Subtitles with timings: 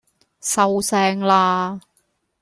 [0.41, 1.79] 收聲啦